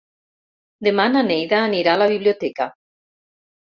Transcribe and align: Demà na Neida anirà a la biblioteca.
Demà 0.87 1.05
na 1.11 1.23
Neida 1.29 1.59
anirà 1.67 1.93
a 1.93 2.01
la 2.05 2.09
biblioteca. 2.15 2.71